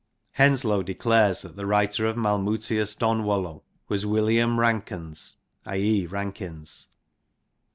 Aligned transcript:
Henslowe 0.31 0.81
declares 0.81 1.43
that 1.43 1.55
the 1.55 1.67
writer 1.67 2.07
of 2.07 2.17
Malmutius 2.17 2.95
Donwallo'w 2.95 3.61
was 3.87 4.03
William 4.03 4.57
Ranckenes 4.59 5.35
(I. 5.63 5.75
e. 5.77 6.05
Rankins). 6.07 6.89